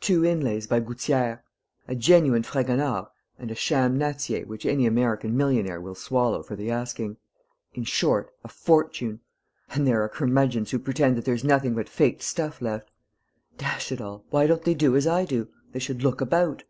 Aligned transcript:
Two 0.00 0.24
inlays 0.24 0.66
by 0.66 0.80
Gouttières.... 0.80 1.38
A 1.86 1.94
genuine 1.94 2.42
Fragonard 2.42 3.06
and 3.38 3.52
a 3.52 3.54
sham 3.54 3.96
Nattier 3.96 4.44
which 4.44 4.66
any 4.66 4.84
American 4.84 5.36
millionaire 5.36 5.80
will 5.80 5.94
swallow 5.94 6.42
for 6.42 6.56
the 6.56 6.72
asking: 6.72 7.18
in 7.72 7.84
short, 7.84 8.32
a 8.42 8.48
fortune.... 8.48 9.20
And 9.68 9.86
there 9.86 10.02
are 10.02 10.08
curmudgeons 10.08 10.72
who 10.72 10.80
pretend 10.80 11.16
that 11.18 11.24
there's 11.24 11.44
nothing 11.44 11.76
but 11.76 11.88
faked 11.88 12.22
stuff 12.24 12.60
left. 12.60 12.90
Dash 13.58 13.92
it 13.92 14.00
all, 14.00 14.24
why 14.30 14.48
don't 14.48 14.64
they 14.64 14.74
do 14.74 14.96
as 14.96 15.06
I 15.06 15.24
do? 15.24 15.46
They 15.70 15.78
should 15.78 16.02
look 16.02 16.20
about!" 16.20 16.64